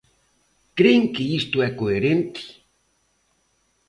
¿Cren 0.77 1.01
que 1.13 1.23
isto 1.39 1.57
é 1.67 1.69
coherente? 1.79 2.43